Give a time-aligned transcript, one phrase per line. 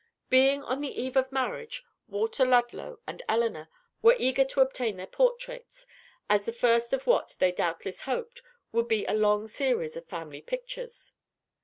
[0.31, 3.69] Being on the eve of marriage, Walter Ludlow and Elinor
[4.01, 5.85] were eager to obtain their portraits,
[6.27, 8.41] as the first of what, they doubtless hoped,
[8.71, 11.13] would be a long series of family pictures.